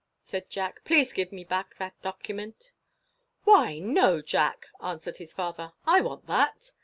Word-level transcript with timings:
said 0.25 0.49
Jack, 0.49 0.83
"please 0.83 1.13
give 1.13 1.31
me 1.31 1.43
back 1.43 1.75
that 1.77 2.01
document." 2.01 2.71
"Why, 3.43 3.77
no, 3.77 4.19
Jack," 4.23 4.69
answered 4.81 5.17
his 5.17 5.31
father, 5.31 5.73
"I 5.85 6.01
want 6.01 6.25
that." 6.25 6.71